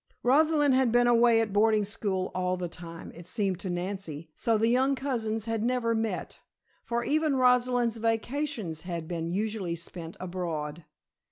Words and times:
Rosalind 0.23 0.73
had 0.73 0.91
been 0.91 1.05
away 1.05 1.41
at 1.41 1.53
boarding 1.53 1.85
school 1.85 2.31
all 2.33 2.57
the 2.57 2.67
time, 2.67 3.11
it 3.13 3.27
seemed 3.27 3.59
to 3.59 3.69
Nancy, 3.69 4.31
so 4.33 4.57
the 4.57 4.67
young 4.67 4.95
cousins 4.95 5.45
had 5.45 5.61
never 5.63 5.93
met, 5.93 6.39
for 6.83 7.03
even 7.03 7.35
Rosalind's 7.35 7.97
vacations 7.97 8.81
had 8.81 9.07
been 9.07 9.31
usually 9.31 9.75
spent 9.75 10.17
abroad. 10.19 10.85